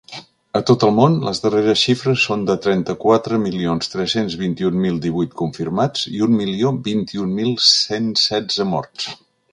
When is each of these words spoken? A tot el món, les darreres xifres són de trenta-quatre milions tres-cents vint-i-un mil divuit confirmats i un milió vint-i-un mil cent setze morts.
A 0.59 0.59
tot 0.67 0.83
el 0.85 0.91
món, 0.99 1.17
les 1.25 1.41
darreres 1.43 1.81
xifres 1.89 2.23
són 2.29 2.45
de 2.47 2.55
trenta-quatre 2.63 3.39
milions 3.45 3.93
tres-cents 3.95 4.37
vint-i-un 4.45 4.81
mil 4.87 4.99
divuit 5.05 5.39
confirmats 5.43 6.09
i 6.15 6.25
un 6.29 6.37
milió 6.41 6.75
vint-i-un 6.91 7.39
mil 7.43 7.53
cent 7.69 8.13
setze 8.27 8.69
morts. 8.73 9.11